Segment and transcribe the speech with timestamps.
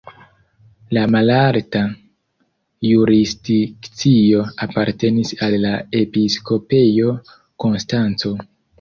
[0.97, 1.81] La malalta
[2.89, 7.17] jurisdikcio apartenis al la Episkopejo
[7.65, 8.39] Konstanco.